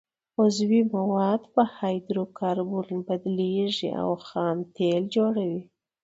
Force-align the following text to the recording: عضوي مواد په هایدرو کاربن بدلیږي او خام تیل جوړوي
عضوي 0.41 0.81
مواد 0.95 1.41
په 1.53 1.61
هایدرو 1.77 2.23
کاربن 2.39 2.89
بدلیږي 3.07 3.89
او 4.03 4.09
خام 4.27 4.57
تیل 4.75 5.03
جوړوي 5.15 5.61